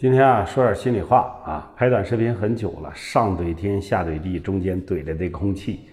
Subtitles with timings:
[0.00, 1.72] 今天啊，说点心里话啊。
[1.74, 5.88] 拍短视频很久了，上怼天，下怼地，中间怼着这空气。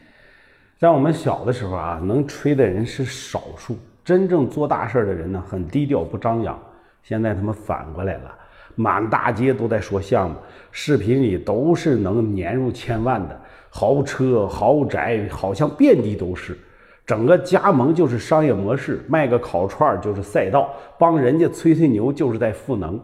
[0.77, 6.55] 在我们小的时候啊，能吹的人是少数，真正做大事的人呢，很低调不张扬。
[7.01, 8.31] 现在他们反过来了，
[8.75, 10.35] 满大街都在说项目，
[10.71, 13.41] 视频里都是能年入千万的
[13.71, 16.55] 豪车、豪宅，好像遍地都是。
[17.07, 23.01] 整个加盟就是商业模式，卖个烤串就是赛道，帮人家吹吹牛就是在赋能。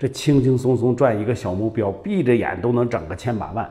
[0.00, 3.70] 这轻轻松松赚一个小目标，闭着眼都能整个千把万，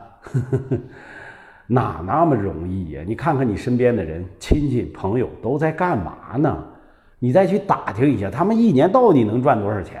[1.66, 3.02] 哪那么容易呀？
[3.04, 6.56] 你看看你身边的人、亲戚朋友都在干嘛呢？
[7.18, 10.00] 你再去打听一下，他们一年到底能赚多少钱？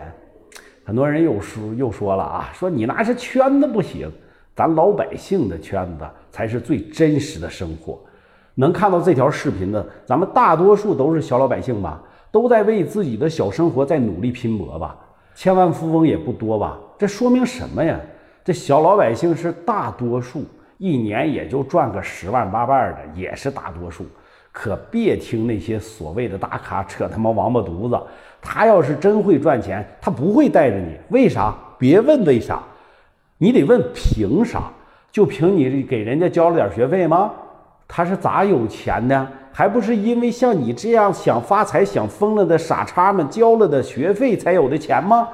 [0.84, 4.08] 很多人又说又说了啊，说你那是圈子不行，
[4.54, 7.98] 咱老百姓的圈子才是最真实的生活。
[8.54, 12.00] 能看到这条视频的，咱们大多数都是小老百姓吧，
[12.30, 14.96] 都在为自己的小生活在努力拼搏吧。
[15.40, 16.76] 千万富翁也不多吧？
[16.98, 17.98] 这说明什么呀？
[18.44, 20.44] 这小老百姓是大多数，
[20.76, 24.04] 一年也就赚个十万八万的，也是大多数。
[24.52, 27.98] 可别听那些所谓的大咖扯他妈王八犊子。
[28.42, 30.94] 他要是真会赚钱，他不会带着你。
[31.08, 31.54] 为啥？
[31.78, 32.62] 别问为啥，
[33.38, 34.64] 你得问凭啥？
[35.10, 37.32] 就凭你给人家交了点学费吗？
[37.88, 39.26] 他是咋有钱的？
[39.52, 45.28] 还不是因为像你这样想发财、想疯了的傻叉们交了的学费才有的钱吗？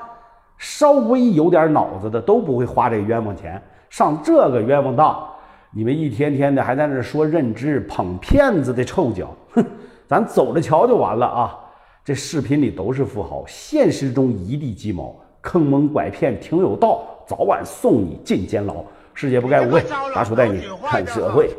[0.58, 5.26] 稍微有点脑子的都不会花这冤枉钱，上这个冤枉当。
[5.70, 9.64] 你们一天天的还在那说认知、捧骗子的臭脚，哼！
[10.06, 11.58] 咱走着瞧就完了啊！
[12.04, 18.76] 这视频里都是富豪，现实中一地鸡毛，坑蒙拐骗挺有道，早晚送你进监牢。
[19.12, 19.82] 世界不该无畏，
[20.14, 21.50] 大叔带你看社会。